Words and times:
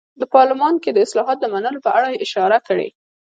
د 0.21 0.23
پارلمان 0.33 0.73
کې 0.83 0.89
د 0.93 0.97
اصلاحاتو 1.05 1.41
د 1.43 1.45
منلو 1.53 1.83
په 1.85 1.91
اړه 1.97 2.07
یې 2.11 2.21
اشاره 2.25 2.57
کړې. 2.67 2.87